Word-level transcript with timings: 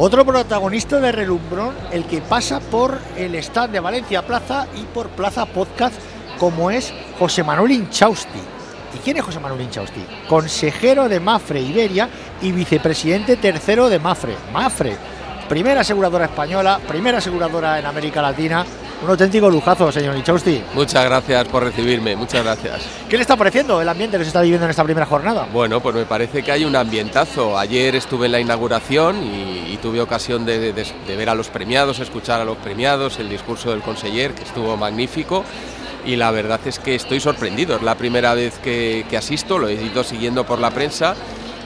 Otro 0.00 0.24
protagonista 0.24 1.00
de 1.00 1.10
relumbrón, 1.10 1.74
el 1.90 2.04
que 2.04 2.20
pasa 2.20 2.60
por 2.60 2.96
el 3.16 3.34
stand 3.34 3.72
de 3.72 3.80
Valencia 3.80 4.24
Plaza 4.24 4.68
y 4.76 4.82
por 4.82 5.08
Plaza 5.08 5.44
Podcast, 5.44 5.96
como 6.38 6.70
es 6.70 6.94
José 7.18 7.42
Manuel 7.42 7.72
Inchausti. 7.72 8.38
¿Y 8.94 8.98
quién 8.98 9.16
es 9.16 9.24
José 9.24 9.40
Manuel 9.40 9.62
Inchausti? 9.62 10.06
Consejero 10.28 11.08
de 11.08 11.18
Mafre 11.18 11.60
Iberia 11.60 12.08
y 12.40 12.52
vicepresidente 12.52 13.38
tercero 13.38 13.88
de 13.88 13.98
Mafre. 13.98 14.36
Mafre, 14.52 14.96
primera 15.48 15.80
aseguradora 15.80 16.26
española, 16.26 16.78
primera 16.86 17.18
aseguradora 17.18 17.80
en 17.80 17.86
América 17.86 18.22
Latina. 18.22 18.64
Un 19.00 19.08
auténtico 19.10 19.48
lujazo, 19.48 19.92
señor 19.92 20.16
Inchausti. 20.16 20.60
Muchas 20.74 21.04
gracias 21.04 21.46
por 21.46 21.62
recibirme, 21.62 22.16
muchas 22.16 22.42
gracias. 22.42 22.80
¿Qué 23.08 23.16
le 23.16 23.22
está 23.22 23.36
pareciendo 23.36 23.80
el 23.80 23.88
ambiente 23.88 24.18
que 24.18 24.24
se 24.24 24.28
está 24.28 24.40
viviendo 24.42 24.64
en 24.66 24.70
esta 24.70 24.82
primera 24.82 25.06
jornada? 25.06 25.46
Bueno, 25.52 25.80
pues 25.80 25.94
me 25.94 26.04
parece 26.04 26.42
que 26.42 26.50
hay 26.50 26.64
un 26.64 26.74
ambientazo. 26.74 27.56
Ayer 27.56 27.94
estuve 27.94 28.26
en 28.26 28.32
la 28.32 28.40
inauguración 28.40 29.22
y, 29.22 29.72
y 29.72 29.78
tuve 29.80 30.00
ocasión 30.00 30.44
de, 30.44 30.72
de- 30.72 30.72
de 31.06 31.16
ver 31.16 31.28
a 31.28 31.36
los 31.36 31.46
premiados, 31.48 32.00
escuchar 32.00 32.40
a 32.40 32.44
los 32.44 32.56
premiados, 32.56 33.20
el 33.20 33.28
discurso 33.28 33.70
del 33.70 33.82
conseller, 33.82 34.32
que 34.34 34.42
estuvo 34.42 34.76
magnífico. 34.76 35.44
Y 36.04 36.16
la 36.16 36.32
verdad 36.32 36.58
es 36.64 36.80
que 36.80 36.96
estoy 36.96 37.20
sorprendido. 37.20 37.76
Es 37.76 37.82
la 37.82 37.94
primera 37.94 38.34
vez 38.34 38.58
que, 38.58 39.06
que 39.08 39.16
asisto, 39.16 39.58
lo 39.58 39.68
he 39.68 39.74
ido 39.74 40.02
siguiendo 40.02 40.44
por 40.44 40.58
la 40.58 40.70
prensa, 40.70 41.14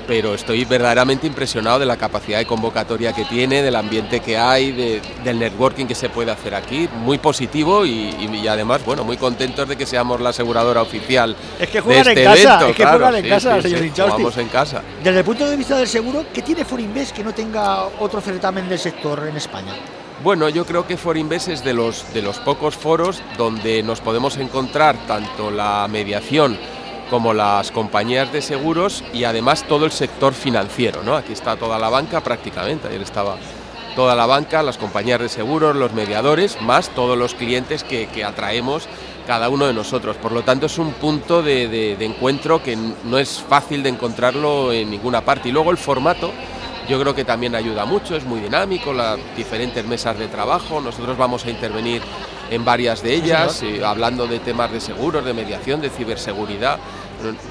pero 0.07 0.35
estoy 0.35 0.65
verdaderamente 0.65 1.27
impresionado 1.27 1.79
de 1.79 1.87
la 1.87 1.97
capacidad 1.97 2.39
de 2.39 2.47
convocatoria 2.47 3.13
que 3.13 3.25
tiene, 3.25 3.63
del 3.63 3.77
ambiente 3.77 4.21
que 4.21 4.37
hay, 4.37 4.73
de- 4.73 5.01
del 5.25 5.39
networking 5.39 5.87
que 5.87 5.95
se 5.95 6.09
puede 6.09 6.31
hacer 6.31 6.55
aquí. 6.55 6.89
Muy 6.99 7.19
positivo 7.19 7.85
y, 7.87 8.47
además, 8.49 8.85
bueno, 8.85 9.05
muy 9.05 9.17
contentos 9.17 9.69
de 9.69 9.77
que 9.77 9.87
seamos 9.87 10.21
la 10.21 10.31
aseguradora 10.31 10.83
oficial 10.83 11.37
Es 11.59 11.69
que 11.69 11.79
de 11.79 11.81
juegan 11.81 12.09
este 12.09 12.21
en 12.23 12.29
casa, 12.29 12.43
evento, 12.43 12.67
es 12.67 12.77
que 12.77 12.83
claro, 12.83 12.99
juegan 12.99 13.15
en 13.17 13.23
sí, 13.25 13.29
casa, 13.31 13.57
sí, 13.57 13.63
señor 13.63 14.33
sí, 14.33 14.41
en 14.41 14.49
casa. 14.49 14.83
Desde 15.03 15.19
el 15.19 15.25
punto 15.25 15.49
de 15.49 15.57
vista 15.57 15.77
del 15.77 15.89
seguro, 15.89 16.25
¿qué 16.33 16.43
tiene 16.43 16.65
Forinvest 16.65 17.15
que 17.15 17.23
no 17.25 17.33
tenga 17.33 17.85
otro 18.01 18.21
certamen 18.21 18.69
del 18.69 18.79
sector 18.79 19.27
en 19.29 19.37
España? 19.37 19.73
Bueno, 20.23 20.49
yo 20.49 20.65
creo 20.65 20.87
que 20.87 20.97
Forinvest 20.97 21.49
es 21.49 21.65
de 21.65 21.75
los, 21.75 22.13
de 22.15 22.23
los 22.23 22.39
pocos 22.39 22.77
foros 22.77 23.21
donde 23.37 23.83
nos 23.83 24.01
podemos 24.01 24.37
encontrar 24.37 24.97
tanto 25.09 25.51
la 25.51 25.89
mediación 25.91 26.57
como 27.11 27.35
las 27.35 27.71
compañías 27.71 28.33
de 28.33 28.43
seguros 28.43 29.05
y 29.13 29.25
además 29.25 29.65
todo 29.65 29.85
el 29.85 29.93
sector 29.93 30.33
financiero. 30.35 31.03
¿no? 31.03 31.15
Aquí 31.17 31.33
está 31.33 31.57
toda 31.57 31.79
la 31.79 31.89
banca 31.91 32.21
prácticamente, 32.23 32.89
ayer 32.89 33.03
estaba 33.03 33.37
toda 33.95 34.15
la 34.15 34.25
banca, 34.27 34.63
las 34.63 34.79
compañías 34.79 35.21
de 35.21 35.29
seguros, 35.29 35.77
los 35.77 35.93
mediadores, 35.93 36.61
más 36.63 36.89
todos 36.91 37.19
los 37.19 37.35
clientes 37.35 37.85
que, 37.85 38.07
que 38.07 38.25
atraemos 38.25 38.89
cada 39.27 39.51
uno 39.51 39.67
de 39.67 39.75
nosotros. 39.75 40.17
Por 40.17 40.33
lo 40.33 40.43
tanto, 40.43 40.67
es 40.67 40.79
un 40.79 40.93
punto 40.95 41.43
de, 41.43 41.69
de- 41.69 42.05
encuentro 42.05 42.63
que 42.63 42.75
no 42.77 43.19
es 43.19 43.41
fácil 43.47 43.83
de 43.83 43.91
encontrarlo 43.91 44.73
en 44.73 44.91
ninguna 44.91 45.21
parte. 45.21 45.51
Y 45.51 45.53
luego 45.53 45.71
el 45.71 45.77
formato, 45.77 46.33
yo 46.89 46.99
creo 47.01 47.15
que 47.15 47.25
también 47.25 47.55
ayuda 47.55 47.85
mucho, 47.85 48.17
es 48.17 48.25
muy 48.25 48.41
dinámico, 48.41 48.93
las 48.95 49.19
diferentes 49.37 49.87
mesas 49.87 50.19
de 50.19 50.27
trabajo, 50.29 50.81
nosotros 50.81 51.17
vamos 51.19 51.45
a 51.45 51.51
intervenir 51.51 52.01
en 52.53 52.65
varias 52.65 53.03
de 53.03 53.15
ellas, 53.15 53.63
eh, 53.63 53.83
hablando 53.85 54.27
de 54.27 54.39
temas 54.39 54.71
de 54.71 54.81
seguros, 54.81 55.25
de 55.25 55.33
mediación, 55.33 55.81
de 55.81 55.89
ciberseguridad. 55.91 56.79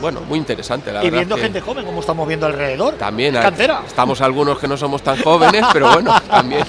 Bueno, 0.01 0.21
muy 0.27 0.37
interesante, 0.37 0.91
la 0.91 0.99
y 0.99 1.05
verdad. 1.05 1.17
viendo 1.19 1.35
que 1.37 1.41
gente 1.43 1.61
joven, 1.61 1.85
como 1.85 2.01
estamos 2.01 2.27
viendo 2.27 2.45
alrededor. 2.45 2.95
También 2.95 3.35
hay- 3.37 3.43
Cantera. 3.43 3.81
estamos 3.87 4.19
algunos 4.21 4.59
que 4.59 4.67
no 4.67 4.75
somos 4.77 5.01
tan 5.01 5.21
jóvenes, 5.23 5.65
pero 5.71 5.91
bueno, 5.93 6.13
también, 6.29 6.63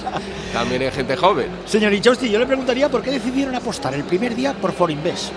también 0.53 0.81
hay 0.83 0.91
gente 0.91 1.15
joven. 1.17 1.47
Señor 1.65 1.93
Inchausti, 1.93 2.29
yo 2.29 2.39
le 2.39 2.45
preguntaría 2.47 2.89
por 2.89 3.01
qué 3.01 3.11
decidieron 3.11 3.53
apostar 3.55 3.93
el 3.93 4.03
primer 4.03 4.33
día 4.35 4.53
por 4.53 4.71
Forinvest. 4.71 5.31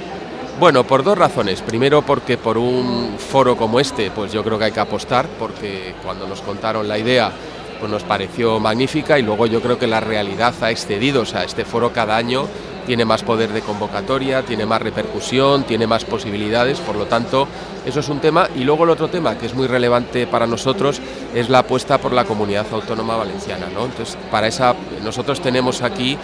Bueno, 0.60 0.84
por 0.84 1.02
dos 1.04 1.18
razones. 1.18 1.60
Primero 1.60 2.00
porque 2.02 2.38
por 2.38 2.56
un 2.56 3.16
foro 3.18 3.56
como 3.56 3.78
este, 3.80 4.10
pues 4.10 4.32
yo 4.32 4.42
creo 4.42 4.58
que 4.58 4.66
hay 4.66 4.72
que 4.72 4.80
apostar, 4.80 5.26
porque 5.38 5.94
cuando 6.02 6.26
nos 6.26 6.40
contaron 6.40 6.86
la 6.88 6.96
idea, 6.96 7.30
pues 7.80 7.90
nos 7.92 8.04
pareció 8.04 8.58
magnífica 8.60 9.18
y 9.18 9.22
luego 9.22 9.44
yo 9.46 9.60
creo 9.60 9.78
que 9.78 9.86
la 9.86 10.00
realidad 10.00 10.54
ha 10.62 10.70
excedido, 10.70 11.22
o 11.22 11.26
sea, 11.26 11.42
este 11.44 11.64
foro 11.66 11.92
cada 11.92 12.16
año 12.16 12.46
tiene 12.86 13.04
más 13.04 13.22
poder 13.22 13.52
de 13.52 13.60
convocatoria, 13.60 14.42
tiene 14.42 14.64
más 14.64 14.80
repercusión, 14.80 15.64
tiene 15.64 15.86
más 15.86 16.04
posibilidades, 16.04 16.78
por 16.80 16.96
lo 16.96 17.06
tanto, 17.06 17.48
eso 17.84 18.00
es 18.00 18.08
un 18.08 18.20
tema. 18.20 18.48
Y 18.56 18.64
luego 18.64 18.84
el 18.84 18.90
otro 18.90 19.08
tema 19.08 19.36
que 19.36 19.46
es 19.46 19.54
muy 19.54 19.66
relevante 19.66 20.26
para 20.26 20.46
nosotros 20.46 21.00
es 21.34 21.50
la 21.50 21.58
apuesta 21.58 21.98
por 21.98 22.12
la 22.12 22.24
comunidad 22.24 22.66
autónoma 22.70 23.16
valenciana, 23.16 23.66
¿no? 23.74 23.84
Entonces, 23.84 24.16
para 24.30 24.46
esa 24.46 24.74
nosotros 25.04 25.40
tenemos 25.40 25.82
aquí 25.82 26.16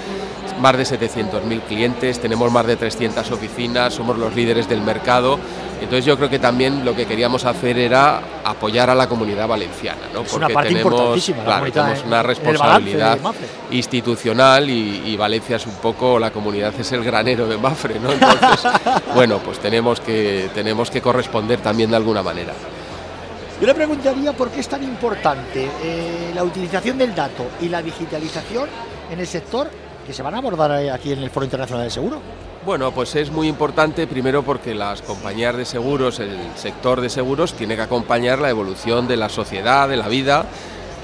más 0.62 0.76
de 0.76 0.84
700.000 0.84 1.60
clientes, 1.62 2.20
tenemos 2.20 2.50
más 2.52 2.64
de 2.66 2.76
300 2.76 3.28
oficinas, 3.32 3.92
somos 3.92 4.16
los 4.16 4.34
líderes 4.34 4.68
del 4.68 4.80
mercado. 4.80 5.38
Entonces 5.80 6.04
yo 6.04 6.16
creo 6.16 6.30
que 6.30 6.38
también 6.38 6.84
lo 6.84 6.94
que 6.94 7.04
queríamos 7.06 7.44
hacer 7.44 7.76
era 7.76 8.20
apoyar 8.44 8.88
a 8.88 8.94
la 8.94 9.08
comunidad 9.08 9.48
valenciana, 9.48 10.02
¿no? 10.14 10.20
Es 10.22 10.32
una 10.32 10.48
parte 10.48 10.72
importantísima, 10.72 11.38
la 11.38 11.44
claro, 11.44 11.58
comunidad 11.60 11.82
tenemos 11.84 12.00
en- 12.02 12.06
una 12.08 12.22
responsabilidad 12.22 13.18
institucional 13.72 14.70
y, 14.70 15.02
y 15.06 15.16
Valencia 15.16 15.56
es 15.56 15.66
un 15.66 15.74
poco, 15.74 16.18
la 16.20 16.30
comunidad 16.30 16.72
es 16.78 16.92
el 16.92 17.02
granero 17.02 17.48
de 17.48 17.58
Mafre, 17.58 17.98
¿no? 17.98 18.12
Entonces, 18.12 18.70
bueno, 19.14 19.38
pues 19.38 19.58
tenemos 19.58 19.98
que, 20.00 20.48
tenemos 20.54 20.88
que 20.90 21.00
corresponder 21.02 21.58
también 21.60 21.90
de 21.90 21.96
alguna 21.96 22.22
manera. 22.22 22.52
Yo 23.60 23.66
le 23.66 23.74
preguntaría 23.74 24.32
por 24.32 24.50
qué 24.50 24.60
es 24.60 24.68
tan 24.68 24.82
importante 24.84 25.68
eh, 25.82 26.30
la 26.34 26.44
utilización 26.44 26.98
del 26.98 27.14
dato 27.14 27.44
y 27.60 27.68
la 27.68 27.82
digitalización 27.82 28.68
en 29.10 29.20
el 29.20 29.26
sector 29.26 29.68
que 30.06 30.12
se 30.12 30.22
van 30.22 30.34
a 30.34 30.38
abordar 30.38 30.72
aquí 30.90 31.12
en 31.12 31.20
el 31.20 31.30
Foro 31.30 31.44
Internacional 31.44 31.84
del 31.84 31.92
Seguro. 31.92 32.20
Bueno, 32.64 32.92
pues 32.92 33.16
es 33.16 33.30
muy 33.30 33.48
importante 33.48 34.06
primero 34.06 34.42
porque 34.42 34.74
las 34.74 35.02
compañías 35.02 35.56
de 35.56 35.64
seguros, 35.64 36.20
el 36.20 36.36
sector 36.54 37.00
de 37.00 37.10
seguros, 37.10 37.54
tiene 37.54 37.74
que 37.74 37.82
acompañar 37.82 38.38
la 38.38 38.50
evolución 38.50 39.08
de 39.08 39.16
la 39.16 39.28
sociedad, 39.28 39.88
de 39.88 39.96
la 39.96 40.08
vida 40.08 40.46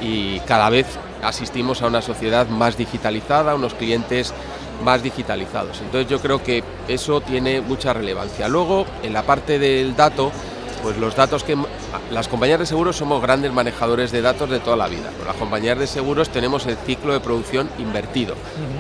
y 0.01 0.39
cada 0.41 0.71
vez 0.71 0.87
asistimos 1.23 1.83
a 1.83 1.89
una 1.89 2.01
sociedad 2.01 2.47
más 2.49 2.77
digitalizada, 2.77 3.53
a 3.53 3.55
unos 3.57 3.75
clientes 3.75 4.33
más 4.85 5.03
digitalizados. 5.03 5.81
Entonces 5.81 6.09
yo 6.09 6.21
creo 6.21 6.43
que 6.43 6.63
eso 6.87 7.21
tiene 7.21 7.61
mucha 7.61 7.93
relevancia. 7.93 8.49
Luego, 8.49 8.87
en 9.03 9.13
la 9.13 9.25
parte 9.25 9.59
del 9.59 9.97
dato, 9.97 10.31
pues 10.83 10.97
los 10.97 11.15
datos 11.15 11.45
que 11.45 11.57
las 12.11 12.29
compañías 12.29 12.59
de 12.59 12.67
seguros 12.67 12.97
somos 12.97 13.21
grandes 13.23 13.53
manejadores 13.53 14.13
de 14.13 14.23
datos 14.23 14.51
de 14.51 14.61
toda 14.61 14.77
la 14.77 14.89
vida. 14.89 15.11
Las 15.27 15.37
compañías 15.37 15.79
de 15.79 15.87
seguros 15.87 16.29
tenemos 16.31 16.67
el 16.67 16.77
ciclo 16.77 17.13
de 17.13 17.21
producción 17.21 17.69
invertido. 17.79 18.35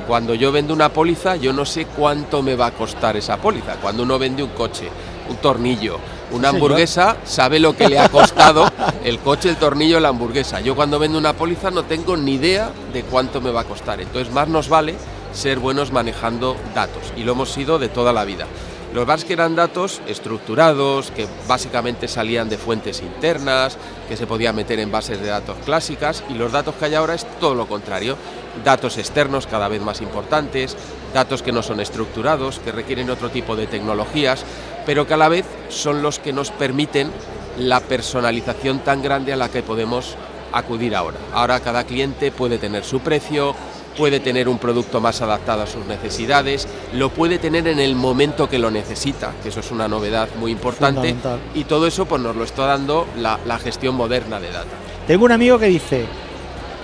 Cuando 0.06 0.34
yo 0.34 0.52
vendo 0.52 0.74
una 0.74 0.90
póliza, 0.90 1.36
yo 1.36 1.52
no 1.52 1.64
sé 1.64 1.86
cuánto 1.86 2.42
me 2.42 2.54
va 2.56 2.66
a 2.66 2.70
costar 2.72 3.16
esa 3.16 3.36
póliza. 3.36 3.76
Cuando 3.76 4.02
uno 4.02 4.18
vende 4.18 4.42
un 4.42 4.50
coche, 4.50 4.88
un 5.28 5.36
tornillo, 5.36 5.98
una 6.30 6.50
Sí, 6.50 6.56
hamburguesa, 6.56 7.16
sabe 7.24 7.58
lo 7.58 7.74
que 7.76 7.88
le 7.88 7.98
ha 7.98 8.08
costado 8.08 8.70
el 9.04 9.18
coche, 9.18 9.48
el 9.48 9.56
tornillo, 9.56 10.00
la 10.00 10.08
hamburguesa. 10.08 10.60
Yo 10.60 10.74
cuando 10.76 10.98
vendo 10.98 11.18
una 11.18 11.32
póliza 11.32 11.70
no 11.70 11.84
tengo 11.84 12.16
ni 12.16 12.34
idea 12.34 12.70
de 12.92 13.02
cuánto 13.02 13.40
me 13.40 13.50
va 13.50 13.62
a 13.62 13.64
costar. 13.64 14.00
Entonces 14.00 14.32
más 14.32 14.48
nos 14.48 14.68
vale 14.68 14.94
ser 15.32 15.58
buenos 15.58 15.92
manejando 15.92 16.56
datos 16.74 17.02
y 17.16 17.22
lo 17.24 17.32
hemos 17.32 17.50
sido 17.50 17.78
de 17.78 17.88
toda 17.88 18.12
la 18.12 18.24
vida. 18.24 18.46
Los 18.94 19.06
más 19.06 19.24
que 19.24 19.34
eran 19.34 19.54
datos 19.54 20.00
estructurados, 20.06 21.10
que 21.10 21.26
básicamente 21.46 22.08
salían 22.08 22.48
de 22.48 22.56
fuentes 22.56 23.02
internas, 23.02 23.76
que 24.08 24.16
se 24.16 24.26
podían 24.26 24.56
meter 24.56 24.78
en 24.78 24.90
bases 24.90 25.20
de 25.20 25.28
datos 25.28 25.58
clásicas, 25.64 26.24
y 26.30 26.34
los 26.34 26.52
datos 26.52 26.74
que 26.74 26.86
hay 26.86 26.94
ahora 26.94 27.14
es 27.14 27.26
todo 27.38 27.54
lo 27.54 27.66
contrario. 27.66 28.16
Datos 28.64 28.96
externos 28.96 29.46
cada 29.46 29.68
vez 29.68 29.82
más 29.82 30.00
importantes, 30.00 30.74
datos 31.12 31.42
que 31.42 31.52
no 31.52 31.62
son 31.62 31.80
estructurados, 31.80 32.60
que 32.60 32.72
requieren 32.72 33.10
otro 33.10 33.28
tipo 33.28 33.56
de 33.56 33.66
tecnologías, 33.66 34.42
pero 34.86 35.06
que 35.06 35.14
a 35.14 35.18
la 35.18 35.28
vez 35.28 35.44
son 35.68 36.02
los 36.02 36.18
que 36.18 36.32
nos 36.32 36.50
permiten 36.50 37.10
la 37.58 37.80
personalización 37.80 38.78
tan 38.80 39.02
grande 39.02 39.34
a 39.34 39.36
la 39.36 39.50
que 39.50 39.62
podemos 39.62 40.16
acudir 40.52 40.96
ahora. 40.96 41.18
Ahora 41.34 41.60
cada 41.60 41.84
cliente 41.84 42.32
puede 42.32 42.56
tener 42.56 42.84
su 42.84 43.00
precio, 43.00 43.54
puede 43.98 44.20
tener 44.20 44.48
un 44.48 44.58
producto 44.58 45.00
más 45.00 45.20
adaptado 45.22 45.62
a 45.62 45.66
sus 45.66 45.84
necesidades, 45.86 46.68
lo 46.94 47.10
puede 47.10 47.38
tener 47.38 47.66
en 47.66 47.80
el 47.80 47.96
momento 47.96 48.48
que 48.48 48.60
lo 48.60 48.70
necesita, 48.70 49.32
que 49.42 49.48
eso 49.48 49.58
es 49.58 49.72
una 49.72 49.88
novedad 49.88 50.28
muy 50.38 50.52
importante, 50.52 51.16
y 51.52 51.64
todo 51.64 51.88
eso 51.88 52.06
pues 52.06 52.22
nos 52.22 52.36
lo 52.36 52.44
está 52.44 52.66
dando 52.66 53.08
la, 53.18 53.40
la 53.44 53.58
gestión 53.58 53.96
moderna 53.96 54.38
de 54.38 54.52
data. 54.52 54.70
Tengo 55.08 55.24
un 55.24 55.32
amigo 55.32 55.58
que 55.58 55.66
dice, 55.66 56.06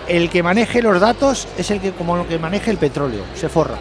el 0.08 0.28
que 0.28 0.42
maneje 0.42 0.82
los 0.82 1.00
datos 1.00 1.46
es 1.56 1.70
el 1.70 1.80
que 1.80 1.92
como 1.92 2.16
lo 2.16 2.26
que 2.26 2.36
maneje 2.40 2.72
el 2.72 2.78
petróleo, 2.78 3.22
se 3.36 3.48
forra. 3.48 3.78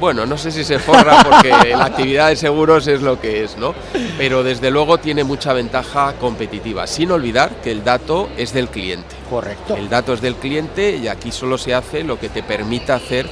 Bueno, 0.00 0.26
no 0.26 0.38
sé 0.38 0.52
si 0.52 0.64
se 0.64 0.78
forra 0.78 1.22
porque 1.24 1.50
la 1.76 1.86
actividad 1.86 2.28
de 2.28 2.36
seguros 2.36 2.86
es 2.86 3.02
lo 3.02 3.20
que 3.20 3.42
es, 3.44 3.56
¿no? 3.56 3.74
Pero 4.16 4.42
desde 4.42 4.70
luego 4.70 4.98
tiene 4.98 5.24
mucha 5.24 5.52
ventaja 5.52 6.14
competitiva, 6.20 6.86
sin 6.86 7.10
olvidar 7.10 7.50
que 7.62 7.72
el 7.72 7.82
dato 7.84 8.28
es 8.36 8.52
del 8.52 8.68
cliente. 8.68 9.16
Correcto. 9.28 9.76
El 9.76 9.88
dato 9.88 10.12
es 10.12 10.20
del 10.20 10.36
cliente 10.36 10.96
y 10.96 11.08
aquí 11.08 11.32
solo 11.32 11.58
se 11.58 11.74
hace 11.74 12.04
lo 12.04 12.18
que 12.18 12.28
te 12.28 12.42
permita 12.42 12.94
hacer 12.94 13.28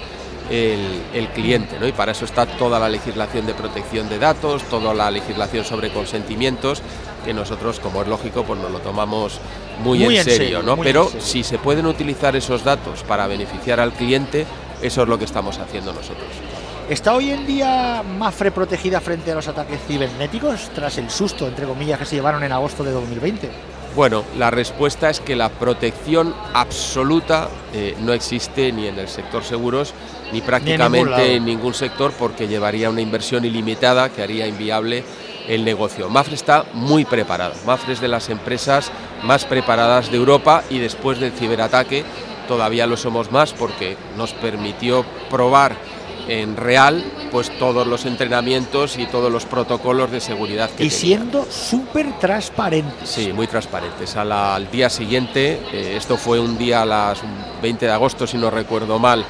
el, 0.51 1.03
el 1.15 1.29
cliente, 1.29 1.79
¿no? 1.79 1.87
Y 1.87 1.93
para 1.93 2.13
eso 2.13 2.25
está 2.25 2.47
toda 2.47 2.79
la 2.79 2.89
legislación 2.89 3.47
de 3.47 3.55
protección 3.55 4.09
de 4.09 4.19
datos, 4.19 4.63
toda 4.65 4.95
la 4.95 5.11
legislación 5.11 5.65
sobre 5.65 5.91
consentimientos, 5.91 6.83
que 7.25 7.35
nosotros, 7.35 7.81
como 7.81 8.03
es 8.03 8.09
lógico, 8.09 8.45
pues 8.45 8.61
nos 8.61 8.71
lo 8.71 8.79
tomamos 8.79 9.41
muy, 9.83 9.99
Muy 9.99 10.15
en, 10.15 10.21
en 10.21 10.25
serio, 10.25 10.63
¿no? 10.63 10.77
Pero 10.77 11.07
serio. 11.07 11.21
si 11.21 11.43
se 11.43 11.59
pueden 11.59 11.87
utilizar 11.87 12.37
esos 12.37 12.63
datos 12.65 13.03
para 13.03 13.27
beneficiar 13.27 13.81
al 13.81 13.93
cliente, 13.93 14.47
eso 14.83 15.03
es 15.03 15.09
lo 15.09 15.19
que 15.19 15.25
estamos 15.25 15.59
haciendo 15.59 15.93
nosotros. 15.93 16.29
¿Está 16.89 17.15
hoy 17.15 17.31
en 17.31 17.47
día 17.47 18.05
Mafre 18.17 18.53
protegida 18.53 19.01
frente 19.01 19.33
a 19.33 19.35
los 19.35 19.49
ataques 19.49 19.81
cibernéticos 19.89 20.71
tras 20.75 20.99
el 20.99 21.11
susto, 21.11 21.49
entre 21.49 21.67
comillas, 21.67 21.99
que 21.99 22.05
se 22.05 22.15
llevaron 22.15 22.45
en 22.45 22.53
agosto 22.53 22.85
de 22.85 22.93
2020? 22.93 23.51
Bueno, 23.97 24.25
la 24.37 24.51
respuesta 24.51 25.09
es 25.09 25.21
que 25.21 25.35
la 25.35 25.49
protección 25.49 26.35
absoluta 26.53 27.49
eh, 27.73 27.97
no 28.03 28.13
existe 28.13 28.71
ni 28.71 28.87
en 28.87 28.99
el 28.99 29.09
sector 29.09 29.43
seguros 29.43 29.95
ni 30.33 30.43
prácticamente 30.43 31.35
en 31.35 31.47
ningún, 31.47 31.73
sector 31.73 32.13
porque 32.13 32.47
llevaría 32.47 32.91
una 32.91 33.01
inversión 33.01 33.45
ilimitada 33.45 34.11
que 34.11 34.23
haría 34.23 34.47
inviable 34.47 35.03
el 35.49 35.65
negocio. 35.65 36.11
Mafre 36.11 36.35
está 36.35 36.67
muy 36.75 37.05
preparado. 37.05 37.55
Mafre 37.65 37.95
es 37.95 38.01
de 38.01 38.09
las 38.09 38.29
empresas 38.29 38.93
más 39.23 39.45
preparadas 39.45 40.11
de 40.11 40.19
Europa 40.19 40.63
y 40.69 40.79
después 40.79 41.19
del 41.19 41.33
ciberataque 41.33 42.05
todavía 42.47 42.87
lo 42.87 42.97
somos 42.97 43.31
más 43.31 43.53
porque 43.53 43.97
nos 44.17 44.33
permitió 44.33 45.05
probar 45.31 45.77
en 46.29 46.57
real 46.57 47.05
pues 47.31 47.57
todos 47.59 47.87
los 47.87 48.05
entrenamientos 48.05 48.99
y 48.99 49.07
todos 49.07 49.31
los 49.31 49.45
protocolos 49.45 50.11
de 50.11 50.21
seguridad 50.21 50.71
que 50.71 50.85
y 50.85 50.91
siendo 50.91 51.47
súper 51.51 52.19
transparentes. 52.19 53.09
Sí 53.09 53.33
muy 53.33 53.47
transparentes. 53.47 54.17
Al 54.17 54.71
día 54.71 54.91
siguiente 54.91 55.61
eh, 55.73 55.95
esto 55.97 56.17
fue 56.17 56.41
un 56.41 56.59
día 56.59 56.83
a 56.83 56.87
las 56.87 57.21
20 57.63 57.87
de 57.87 57.93
agosto 57.93 58.27
si 58.27 58.39
no 58.39 58.51
recuerdo 58.51 58.99
mal 58.99 59.25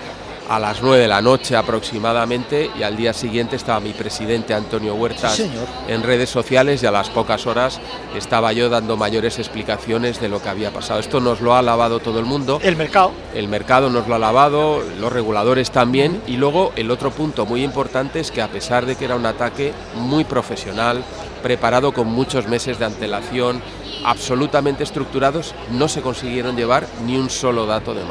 a 0.49 0.59
las 0.59 0.83
9 0.83 0.99
de 0.99 1.09
la 1.09 1.21
noche 1.21 1.57
aproximadamente 1.57 2.71
y 2.79 2.83
al 2.83 2.97
día 2.97 3.13
siguiente 3.13 3.57
estaba 3.57 3.81
mi 3.81 3.93
presidente 3.93 4.55
Antonio 4.55 4.95
Huertas 4.95 5.43
en 5.89 6.03
redes 6.03 6.31
sociales 6.31 6.83
y 6.83 6.87
a 6.87 6.91
las 6.91 7.11
pocas 7.11 7.47
horas 7.47 7.81
estaba 8.17 8.53
yo 8.53 8.69
dando 8.69 8.97
mayores 8.97 9.39
explicaciones 9.39 10.21
de 10.21 10.29
lo 10.29 10.43
que 10.43 10.49
había 10.49 10.71
pasado. 10.71 11.01
Esto 11.01 11.21
nos 11.21 11.41
lo 11.41 11.55
ha 11.55 11.63
lavado 11.63 12.01
todo 12.01 12.19
el 12.19 12.25
mundo. 12.25 12.61
El 12.63 12.77
mercado. 12.77 13.13
El 13.35 13.49
mercado 13.49 13.91
nos 13.91 14.07
lo 14.07 14.15
ha 14.15 14.19
lavado, 14.19 14.83
los 15.01 15.13
reguladores 15.13 15.71
también 15.71 16.23
y 16.27 16.37
luego 16.37 16.73
el 16.77 16.91
otro 16.91 17.11
punto 17.11 17.47
muy 17.47 17.63
importante 17.65 18.21
es 18.21 18.31
que 18.31 18.43
a 18.43 18.49
pesar 18.49 18.87
de 18.87 18.97
que 18.97 19.05
era 19.05 19.17
un 19.17 19.27
ataque 19.27 19.73
muy 19.95 20.25
profesional, 20.25 21.03
preparado 21.43 21.93
con 21.93 22.07
muchos 22.09 22.49
meses 22.49 22.79
de 22.79 22.85
antelación, 22.87 23.63
absolutamente 24.05 24.85
estructurados, 24.85 25.55
no 25.71 25.89
se 25.89 26.03
consiguieron 26.03 26.57
llevar 26.57 26.87
ni 27.05 27.17
un 27.17 27.31
solo 27.31 27.67
dato 27.67 27.95
de 27.95 28.05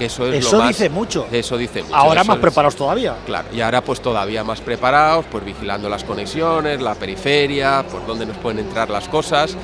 Eso 0.00 0.26
es 0.26 0.46
eso 0.46 0.66
dice 0.66 0.88
mucho. 0.88 1.26
Eso 1.30 1.56
dice 1.56 1.82
mucho. 1.82 1.94
Ahora 1.94 2.24
más 2.24 2.38
preparados 2.38 2.76
todavía. 2.76 3.16
Claro, 3.26 3.48
y 3.52 3.60
ahora 3.60 3.82
pues 3.82 4.00
todavía 4.00 4.42
más 4.44 4.60
preparados, 4.60 5.26
pues 5.30 5.44
vigilando 5.44 5.88
las 5.88 6.04
conexiones, 6.04 6.80
la 6.80 6.94
periferia, 6.94 7.84
por 7.90 8.06
dónde 8.06 8.26
nos 8.26 8.36
pueden 8.38 8.60
entrar 8.60 8.90
las 8.90 9.08
cosas, 9.08 9.56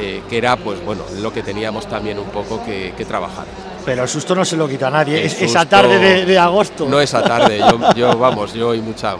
eh, 0.00 0.22
que 0.28 0.38
era 0.38 0.56
pues 0.56 0.84
bueno, 0.84 1.02
lo 1.20 1.32
que 1.32 1.42
teníamos 1.42 1.86
también 1.88 2.18
un 2.18 2.28
poco 2.28 2.62
que, 2.64 2.92
trabajar. 3.06 3.46
Pero 3.84 4.02
el 4.02 4.08
susto 4.08 4.34
no 4.34 4.44
se 4.44 4.56
lo 4.56 4.68
quita 4.68 4.88
a 4.88 4.90
nadie, 4.90 5.24
esa 5.24 5.66
tarde 5.66 5.98
de, 5.98 6.24
de, 6.26 6.38
agosto. 6.38 6.86
No 6.88 7.00
esa 7.00 7.22
tarde, 7.22 7.58
yo, 7.58 7.94
yo 7.94 8.18
vamos, 8.18 8.52
yo 8.52 8.74
y 8.74 8.80
mucha 8.80 9.16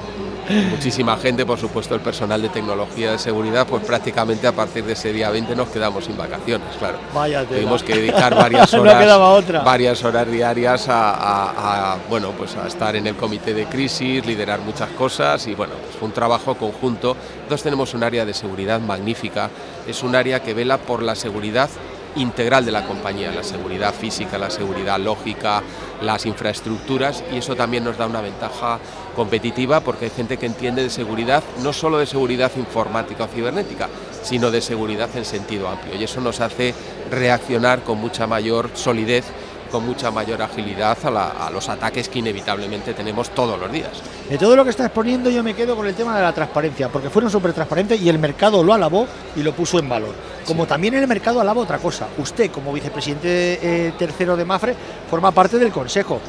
muchísima 0.71 1.17
gente, 1.17 1.47
por 1.47 1.59
supuesto 1.59 1.95
el 1.95 2.01
personal 2.01 2.43
de 2.43 2.49
tecnología 2.49 3.13
de 3.13 3.19
seguridad, 3.19 3.67
pues 3.67 3.85
prácticamente 3.85 4.47
a 4.47 4.53
partir 4.53 4.85
de 4.85 4.93
ese 4.93 5.13
día 5.13 5.31
20 5.31 5.55
nos 5.57 5.69
quedamos 5.69 6.05
sin 6.05 6.17
vacaciones, 6.17 6.69
claro. 6.79 6.99
Vaya 7.15 7.45
Tuvimos 7.45 7.83
que 7.83 7.95
dedicar 7.95 8.35
varias 8.37 8.73
horas, 8.75 9.65
varias 9.65 10.05
horas 10.05 10.31
diarias 10.31 10.87
a, 10.89 11.97
bueno, 12.09 12.33
pues 12.37 12.57
a 12.57 12.67
estar 12.67 12.97
en 12.97 13.07
el 13.07 13.17
comité 13.17 13.55
de 13.55 13.67
crisis, 13.67 14.25
liderar 14.27 14.61
muchas 14.61 14.91
cosas 14.91 15.47
y 15.47 15.55
bueno, 15.55 15.75
pues 15.83 15.97
fue 15.97 16.09
un 16.09 16.15
trabajo 16.15 16.55
conjunto. 16.57 17.17
Entonces 17.43 17.63
tenemos 17.63 17.95
un 17.95 18.03
área 18.03 18.25
de 18.25 18.35
seguridad 18.35 18.81
magnífica, 18.81 19.51
es 19.87 20.03
un 20.03 20.15
área 20.15 20.43
que 20.43 20.55
vela 20.55 20.79
por 20.79 21.03
la 21.03 21.15
seguridad 21.15 21.69
integral 22.17 22.65
de 22.65 22.73
la 22.73 22.87
compañía, 22.87 23.33
la 23.33 23.43
seguridad 23.43 23.95
física, 23.95 24.39
la 24.39 24.51
seguridad 24.51 24.99
lógica, 24.99 25.63
las 26.03 26.27
infraestructuras 26.27 27.23
y 27.33 27.39
eso 27.39 27.57
también 27.57 27.85
nos 27.85 27.99
da 27.99 28.07
una 28.07 28.21
ventaja 28.21 28.79
competitiva 29.15 29.81
porque 29.81 30.07
hay 30.07 30.11
gente 30.11 30.37
que 30.37 30.47
entiende 30.47 30.83
de 30.83 30.91
seguridad, 30.91 31.43
no 31.63 31.73
solo 31.73 31.99
de 31.99 32.07
seguridad 32.07 32.51
informática 32.57 33.25
o 33.25 33.29
cibernética, 33.29 33.89
sino 34.23 34.51
de 34.51 34.61
seguridad 34.61 35.09
en 35.15 35.25
sentido 35.25 35.69
amplio 35.69 35.97
y 35.97 36.05
eso 36.05 36.21
nos 36.21 36.41
hace 36.41 36.75
reaccionar 37.11 37.83
con 37.83 37.99
mucha 37.99 38.27
mayor 38.27 38.71
solidez 38.75 39.25
con 39.71 39.87
mucha 39.87 40.11
mayor 40.11 40.43
agilidad 40.43 40.99
a, 41.05 41.51
los 41.51 41.69
ataques 41.69 42.09
que 42.09 42.19
inevitablemente 42.19 42.95
tenemos 42.95 43.31
todos 43.31 43.59
los 43.59 43.71
días. 43.71 43.91
De 44.29 44.37
todo 44.39 44.57
lo 44.57 44.65
que 44.65 44.71
está 44.71 44.85
exponiendo 44.87 45.31
yo 45.31 45.43
me 45.43 45.55
quedo 45.55 45.77
con 45.77 45.87
el 45.87 45.95
tema 45.95 46.17
de 46.17 46.23
la 46.23 46.33
transparencia, 46.33 46.89
porque 46.89 47.11
fueron 47.11 47.31
súper 47.31 47.53
transparentes 47.53 48.01
y 48.01 48.09
el 48.09 48.19
mercado 48.19 48.63
lo 48.63 48.75
alabó 48.75 49.07
y 49.37 49.43
lo 49.43 49.53
puso 49.53 49.79
en 49.79 49.89
valor. 49.89 50.15
Como 50.47 50.67
también 50.67 50.95
en 50.95 51.03
el 51.03 51.09
mercado 51.09 51.41
alaba 51.41 51.61
otra 51.61 51.79
cosa. 51.79 52.09
Usted, 52.19 52.51
como 52.51 52.73
vicepresidente 52.73 53.59
eh, 53.63 53.93
tercero 53.99 54.37
de 54.37 54.45
Mafre, 54.45 54.75
forma 55.09 55.31
parte 55.31 55.59
del 55.59 55.71
Consejo. 55.71 56.21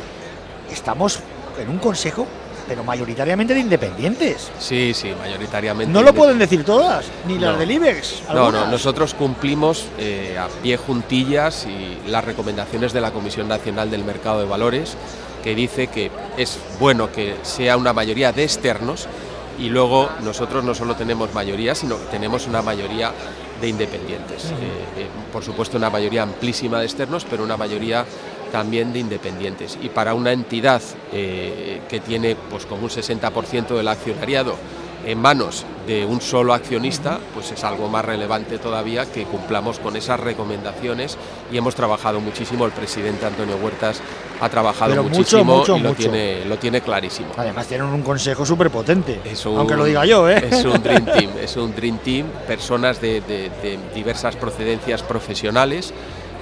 Estamos 0.71 1.19
en 1.59 1.69
un 1.69 1.79
Consejo 1.79 2.27
pero 2.71 2.85
mayoritariamente 2.85 3.53
de 3.53 3.59
independientes. 3.59 4.50
Sí, 4.57 4.94
sí, 4.94 5.12
mayoritariamente. 5.19 5.91
No 5.91 6.01
lo 6.03 6.13
pueden 6.13 6.39
decir 6.39 6.63
todas, 6.63 7.03
ni 7.27 7.38
las 7.38 7.59
del 7.59 7.69
IBEX. 7.69 8.23
No, 8.33 8.50
no, 8.50 8.65
nosotros 8.68 9.13
cumplimos 9.13 9.88
eh, 9.97 10.38
a 10.39 10.47
pie 10.63 10.77
juntillas 10.77 11.68
y 11.68 12.09
las 12.09 12.23
recomendaciones 12.23 12.94
de 12.94 13.01
la 13.01 13.12
Comisión 13.12 13.50
Nacional 13.50 13.91
del 13.91 14.06
Mercado 14.06 14.39
de 14.39 14.45
Valores, 14.45 14.95
que 15.44 15.53
dice 15.53 15.88
que 15.88 16.12
es 16.38 16.57
bueno 16.79 17.12
que 17.12 17.35
sea 17.41 17.75
una 17.75 17.91
mayoría 17.91 18.31
de 18.31 18.45
externos 18.45 19.09
y 19.59 19.67
luego 19.67 20.09
nosotros 20.24 20.63
no 20.63 20.74
solo 20.74 20.95
tenemos 20.95 21.33
mayoría, 21.33 21.75
sino 21.75 22.00
que 22.00 22.06
tenemos 22.06 22.47
una 22.47 22.62
mayoría 22.62 23.12
de 23.59 23.67
independientes. 23.67 24.45
Eh, 24.45 24.53
eh, 24.95 25.07
por 25.33 25.44
supuesto, 25.44 25.75
una 25.75 25.89
mayoría 25.89 26.24
amplísima 26.24 26.79
de 26.79 26.85
externos, 26.85 27.27
pero 27.29 27.44
una 27.44 27.57
mayoría 27.57 28.06
también 28.51 28.94
de 28.94 29.00
independientes. 29.00 29.77
Y 29.81 29.89
para 29.89 30.13
una 30.13 30.31
entidad 30.31 30.81
eh, 31.12 31.81
que 31.89 32.00
tiene 32.00 32.36
pues 32.50 32.65
como 32.65 32.83
un 32.83 32.89
60% 32.89 33.75
del 33.75 33.88
accionariado 33.88 34.56
en 35.06 35.18
manos 35.18 35.65
de 35.88 36.06
un 36.06 36.21
solo 36.21 36.53
accionista, 36.53 37.19
pues 37.33 37.51
es 37.51 37.63
algo 37.63 37.88
más 37.88 38.06
relevante 38.06 38.59
todavía 38.59 39.12
que 39.12 39.24
cumplamos 39.24 39.80
con 39.80 39.95
esas 39.95 40.19
recomendaciones 40.19 41.18
y 41.51 41.57
hemos 41.57 41.74
trabajado 41.74 42.19
muchísimo, 42.19 42.65
el 42.65 42.71
presidente 42.71 43.25
Antonio 43.25 43.57
Huertas 43.57 44.00
ha 44.39 44.50
trabajado 44.50 45.03
muchísimo 45.03 45.63
y 45.68 45.80
lo 45.80 45.94
tiene, 45.94 46.45
lo 46.45 46.57
tiene 46.57 46.81
clarísimo. 46.81 47.30
Además 47.36 47.68
tienen 47.68 47.88
un 47.88 48.03
consejo 48.03 48.45
súper 48.45 48.69
potente, 48.69 49.19
aunque 49.45 49.75
lo 49.75 49.86
diga 49.86 50.06
yo. 50.06 50.30
¿eh? 50.30 50.50
Es 50.51 50.63
un 50.65 50.81
Dream 50.83 51.06
Team, 51.06 51.31
es 51.42 51.56
un 51.57 51.75
Dream 51.75 51.98
Team, 52.00 52.27
personas 52.45 53.01
de, 53.01 53.21
de 53.21 53.80
diversas 53.95 54.36
procedencias 54.36 55.01
profesionales, 55.01 55.94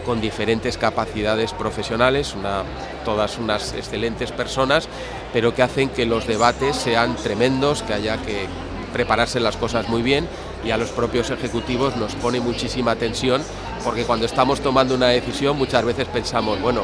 con 0.06 0.22
diferentes 0.22 0.78
capacidades 0.78 1.54
profesionales, 1.54 2.36
una, 2.36 2.64
todas 3.06 3.38
unas 3.38 3.74
excelentes 3.74 4.32
personas, 4.32 4.88
pero 5.34 5.54
que 5.54 5.64
hacen 5.64 5.90
que 5.90 6.06
los 6.06 6.28
debates 6.28 6.76
sean 6.76 7.16
tremendos, 7.16 7.84
que 7.84 7.94
haya 7.94 8.18
que 8.18 8.48
prepararse 8.94 9.40
las 9.40 9.56
cosas 9.58 9.88
muy 9.88 10.02
bien 10.02 10.28
y 10.66 10.72
a 10.72 10.78
los 10.78 10.90
propios 10.90 11.30
ejecutivos 11.30 11.96
nos 11.96 12.16
pone 12.16 12.40
muchísima 12.40 12.96
tensión 12.96 13.42
porque 13.84 14.04
cuando 14.04 14.26
estamos 14.26 14.60
tomando 14.62 14.96
una 14.96 15.08
decisión 15.08 15.58
muchas 15.58 15.86
veces 15.86 16.08
pensamos, 16.08 16.60
bueno, 16.62 16.82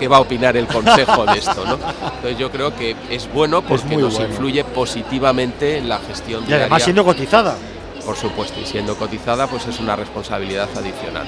¿qué 0.00 0.08
va 0.08 0.16
a 0.16 0.20
opinar 0.20 0.56
el 0.56 0.66
Consejo 0.66 1.26
de 1.26 1.38
esto? 1.38 1.64
¿no? 1.64 1.74
Entonces 1.74 2.38
yo 2.38 2.50
creo 2.50 2.74
que 2.74 2.96
es 3.10 3.32
bueno 3.32 3.62
porque 3.62 3.96
nos 3.96 4.18
influye 4.18 4.64
positivamente 4.64 5.78
en 5.78 5.88
la 5.88 5.98
gestión. 5.98 6.44
Y 6.48 6.52
además 6.52 6.82
siendo 6.82 7.04
cotizada 7.04 7.56
por 8.04 8.16
supuesto, 8.16 8.60
y 8.60 8.66
siendo 8.66 8.96
cotizada, 8.96 9.46
pues 9.46 9.66
es 9.66 9.80
una 9.80 9.96
responsabilidad 9.96 10.68
adicional. 10.76 11.26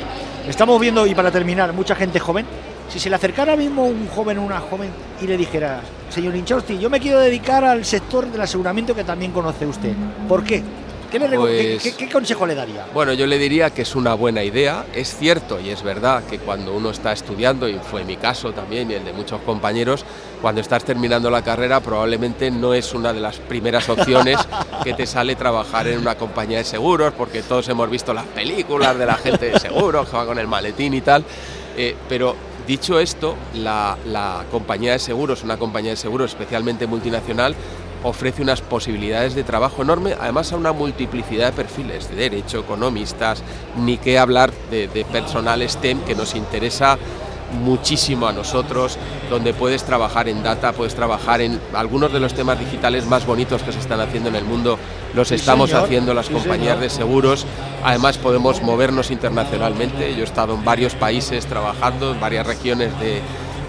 Estamos 0.48 0.80
viendo, 0.80 1.06
y 1.06 1.14
para 1.14 1.30
terminar, 1.30 1.72
mucha 1.72 1.94
gente 1.94 2.20
joven. 2.20 2.46
Si 2.88 2.98
se 2.98 3.08
le 3.08 3.16
acercara 3.16 3.56
mismo 3.56 3.84
un 3.86 4.08
joven 4.08 4.38
o 4.38 4.42
una 4.42 4.60
joven 4.60 4.90
y 5.20 5.26
le 5.26 5.36
dijera, 5.36 5.80
señor 6.10 6.36
Inchausti, 6.36 6.78
yo 6.78 6.90
me 6.90 7.00
quiero 7.00 7.18
dedicar 7.18 7.64
al 7.64 7.84
sector 7.84 8.26
del 8.26 8.40
aseguramiento 8.40 8.94
que 8.94 9.04
también 9.04 9.32
conoce 9.32 9.66
usted, 9.66 9.94
¿por 10.28 10.44
qué? 10.44 10.62
Pues 11.18 11.94
¿Qué, 11.96 12.08
consejo 12.08 12.46
le 12.46 12.54
daría? 12.54 12.86
Bueno, 12.92 13.12
yo 13.12 13.26
le 13.26 13.38
diría 13.38 13.70
que 13.70 13.82
es 13.82 13.94
una 13.94 14.14
buena 14.14 14.42
idea. 14.42 14.84
Es 14.92 15.16
cierto 15.16 15.60
y 15.60 15.70
es 15.70 15.82
verdad 15.82 16.24
que 16.24 16.38
cuando 16.38 16.74
uno 16.74 16.90
está 16.90 17.12
estudiando, 17.12 17.68
y 17.68 17.78
fue 17.78 18.04
mi 18.04 18.16
caso 18.16 18.52
también 18.52 18.90
y 18.90 18.94
el 18.94 19.04
de 19.04 19.12
muchos 19.12 19.40
compañeros, 19.42 20.04
cuando 20.42 20.60
estás 20.60 20.84
terminando 20.84 21.30
la 21.30 21.42
carrera 21.42 21.80
probablemente 21.80 22.50
no 22.50 22.74
es 22.74 22.94
una 22.94 23.12
de 23.12 23.20
las 23.20 23.38
primeras 23.38 23.88
opciones 23.88 24.38
que 24.82 24.94
te 24.94 25.06
sale 25.06 25.36
trabajar 25.36 25.86
en 25.86 25.98
una 25.98 26.16
compañía 26.16 26.58
de 26.58 26.64
seguros, 26.64 27.12
porque 27.16 27.42
todos 27.42 27.68
hemos 27.68 27.88
visto 27.88 28.12
las 28.12 28.26
películas 28.26 28.98
de 28.98 29.06
la 29.06 29.14
gente 29.14 29.50
de 29.50 29.60
seguros 29.60 30.08
que 30.08 30.16
va 30.16 30.26
con 30.26 30.38
el 30.38 30.48
maletín 30.48 30.94
y 30.94 31.00
tal. 31.00 31.24
Eh, 31.76 31.94
pero 32.08 32.34
dicho 32.66 32.98
esto, 32.98 33.36
la, 33.54 33.96
la 34.06 34.44
compañía 34.50 34.92
de 34.92 34.98
seguros, 34.98 35.44
una 35.44 35.56
compañía 35.58 35.90
de 35.90 35.96
seguros 35.96 36.30
especialmente 36.30 36.86
multinacional, 36.86 37.54
ofrece 38.04 38.42
unas 38.42 38.60
posibilidades 38.60 39.34
de 39.34 39.42
trabajo 39.42 39.82
enorme, 39.82 40.14
además 40.20 40.52
a 40.52 40.56
una 40.56 40.72
multiplicidad 40.72 41.46
de 41.46 41.52
perfiles, 41.52 42.08
de 42.10 42.16
derecho, 42.16 42.60
economistas, 42.60 43.42
ni 43.78 43.96
qué 43.96 44.18
hablar 44.18 44.52
de, 44.70 45.06
personal 45.10 45.68
STEM 45.68 46.00
que 46.00 46.14
nos 46.14 46.34
interesa 46.34 46.98
muchísimo 47.62 48.26
a 48.26 48.32
nosotros, 48.32 48.98
donde 49.30 49.54
puedes 49.54 49.84
trabajar 49.84 50.28
en 50.28 50.42
data, 50.42 50.72
puedes 50.72 50.94
trabajar 50.94 51.40
en 51.40 51.60
algunos 51.72 52.12
de 52.12 52.20
los 52.20 52.34
temas 52.34 52.58
digitales 52.58 53.06
más 53.06 53.26
bonitos 53.26 53.62
que 53.62 53.72
se 53.72 53.78
están 53.78 54.00
haciendo 54.00 54.28
en 54.28 54.36
el 54.36 54.44
mundo, 54.44 54.78
los 55.14 55.30
estamos 55.30 55.72
haciendo 55.72 56.14
las 56.14 56.28
compañías 56.28 56.80
de 56.80 56.90
seguros, 56.90 57.46
además 57.84 58.18
podemos 58.18 58.60
movernos 58.60 59.10
internacionalmente, 59.10 60.14
yo 60.14 60.22
he 60.22 60.24
estado 60.24 60.54
en 60.54 60.64
varios 60.64 60.94
países 60.94 61.46
trabajando, 61.46 62.12
en 62.12 62.20
varias 62.20 62.46
regiones 62.46 62.98
de, 62.98 63.22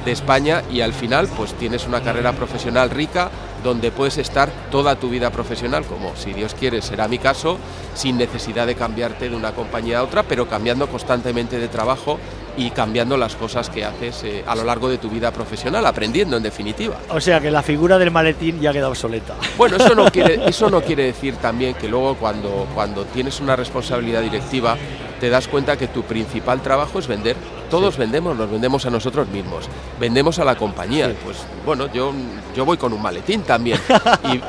de 0.06 0.12
España 0.12 0.64
y 0.72 0.82
al 0.82 0.94
final 0.94 1.28
pues 1.36 1.54
tienes 1.56 1.88
una 1.88 2.02
carrera 2.02 2.34
profesional 2.34 2.90
rica 2.90 3.30
donde 3.64 3.92
puedes 3.92 4.20
estar 4.20 4.50
toda 4.70 4.96
tu 4.96 5.10
vida 5.10 5.32
profesional, 5.32 5.84
como 5.86 6.16
si 6.16 6.34
Dios 6.34 6.54
quiere 6.54 6.84
será 6.84 7.08
mi 7.08 7.18
caso, 7.18 7.58
sin 7.96 8.16
necesidad 8.16 8.68
de 8.68 8.76
cambiarte 8.76 9.28
de 9.28 9.36
una 9.36 9.54
compañía 9.54 10.00
a 10.00 10.04
otra, 10.04 10.22
pero 10.22 10.48
cambiando 10.48 10.88
constantemente 10.88 11.58
de 11.58 11.68
trabajo 11.68 12.20
y 12.58 12.70
cambiando 12.70 13.18
las 13.18 13.36
cosas 13.36 13.70
que 13.70 13.84
haces 13.84 14.24
eh, 14.24 14.44
a 14.48 14.56
lo 14.56 14.64
largo 14.64 14.88
de 14.88 15.00
tu 15.00 15.10
vida 15.10 15.32
profesional, 15.32 15.86
aprendiendo 15.86 16.38
en 16.38 16.44
definitiva. 16.44 16.96
O 17.10 17.20
sea 17.20 17.42
que 17.42 17.50
la 17.50 17.64
figura 17.64 17.98
del 17.98 18.12
maletín 18.12 18.62
ya 18.62 18.72
queda 18.72 18.88
obsoleta. 18.88 19.34
Bueno, 19.58 19.78
eso 19.78 19.96
no 19.96 20.06
quiere, 20.12 20.48
eso 20.48 20.70
no 20.70 20.82
quiere 20.82 21.06
decir 21.06 21.36
también 21.38 21.74
que 21.74 21.90
luego 21.90 22.16
cuando, 22.16 22.68
cuando 22.74 23.04
tienes 23.06 23.40
una 23.40 23.56
responsabilidad 23.56 24.22
directiva 24.22 24.78
te 25.20 25.30
das 25.30 25.48
cuenta 25.48 25.78
que 25.78 25.88
tu 25.88 26.04
principal 26.04 26.62
trabajo 26.62 27.00
es 27.00 27.08
vender. 27.08 27.36
Todos 27.76 27.98
vendemos, 27.98 28.38
nos 28.38 28.50
vendemos 28.50 28.86
a 28.86 28.90
nosotros 28.90 29.28
mismos, 29.28 29.66
vendemos 30.00 30.40
a 30.40 30.46
la 30.46 30.56
compañía. 30.56 31.14
Pues 31.26 31.38
bueno, 31.66 31.92
yo, 31.92 32.14
yo 32.56 32.64
voy 32.64 32.78
con 32.78 32.94
un 32.94 33.02
maletín 33.02 33.42
también 33.42 33.78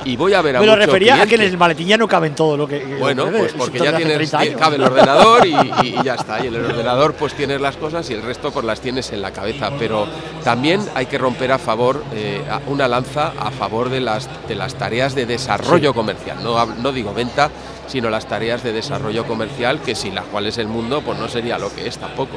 y, 0.05 0.17
voy 0.17 0.33
a 0.33 0.43
ver 0.43 0.57
a 0.57 0.61
Me 0.61 0.67
lo 0.67 0.77
refería 0.77 1.21
a 1.21 1.27
que 1.27 1.35
en 1.35 1.43
el 1.43 1.59
maletín 1.59 1.89
ya 1.89 1.97
no 1.97 2.07
caben 2.07 2.37
todo 2.37 2.57
lo 2.57 2.69
que. 2.69 2.97
Bueno, 3.01 3.27
pues 3.37 3.53
porque 3.55 3.81
ya 3.81 3.97
tienes, 3.97 4.31
cabe 4.57 4.77
el 4.77 4.83
ordenador 4.85 5.45
y, 5.83 6.03
ya 6.05 6.15
está. 6.15 6.43
Y 6.45 6.47
en 6.47 6.55
el 6.55 6.67
ordenador 6.67 7.15
pues 7.15 7.35
tienes 7.35 7.61
las 7.61 7.77
cosas 7.77 8.09
y 8.11 8.15
el 8.15 8.23
resto 8.23 8.53
pues 8.53 8.65
las 8.65 8.81
tienes 8.81 9.11
en 9.11 9.23
la 9.23 9.33
cabeza. 9.33 9.73
Pero 9.77 10.07
también 10.45 10.81
hay 10.95 11.07
que 11.07 11.19
romper 11.19 11.51
a 11.51 11.59
favor, 11.59 12.05
eh, 12.15 12.43
una 12.69 12.87
lanza 12.87 13.33
a 13.39 13.51
favor 13.51 13.91
de 13.91 14.01
las, 14.01 14.29
de 14.47 14.55
las 14.55 14.77
tareas 14.77 15.17
de 15.17 15.27
desarrollo 15.27 15.95
comercial. 15.95 16.39
No, 16.45 16.65
no 16.65 16.93
digo 16.93 17.13
venta, 17.13 17.51
sino 17.89 18.09
las 18.09 18.27
tareas 18.27 18.63
de 18.63 18.73
desarrollo 18.73 19.27
comercial, 19.27 19.81
que 19.81 19.97
sin 19.97 20.15
las 20.15 20.27
cuales 20.27 20.59
el 20.59 20.69
mundo 20.69 21.03
pues 21.03 21.19
no 21.19 21.29
sería 21.29 21.59
lo 21.59 21.75
que 21.75 21.89
es 21.89 21.99
tampoco. 21.99 22.37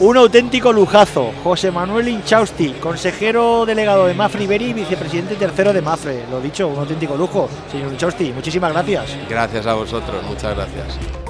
Un 0.00 0.16
auténtico 0.16 0.72
lujazo, 0.72 1.30
José 1.44 1.70
Manuel 1.70 2.08
Inchausti, 2.08 2.74
consejero 2.80 3.64
delegado 3.64 4.06
de 4.06 4.14
Mafre 4.14 4.42
Iberi 4.42 4.70
y 4.70 4.72
vicepresidente 4.72 5.36
tercero 5.36 5.72
de 5.72 5.82
Mafre. 5.82 6.24
Lo 6.28 6.40
dicho, 6.40 6.66
un 6.66 6.78
auténtico 6.80 7.16
lujo, 7.16 7.48
señor 7.70 7.92
Inchausti. 7.92 8.32
Muchísimas 8.32 8.72
gracias. 8.72 9.16
Gracias 9.28 9.66
a 9.66 9.74
vosotros, 9.74 10.20
muchas 10.24 10.56
gracias. 10.56 11.23